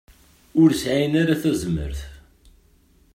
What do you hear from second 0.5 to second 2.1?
Ur sɛin ara tazmert.